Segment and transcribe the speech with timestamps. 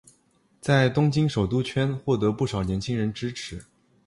[0.59, 3.63] 在东京首都圈获得不少年轻人支持。